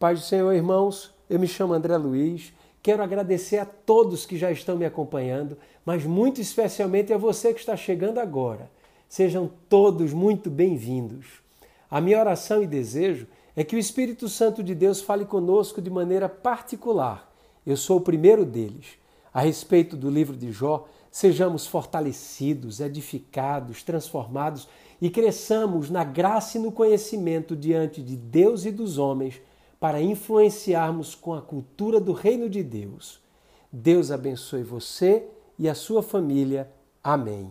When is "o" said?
13.76-13.78, 17.98-18.00